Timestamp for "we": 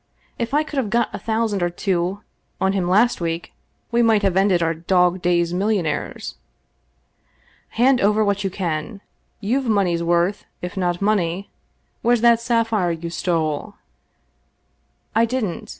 3.91-4.01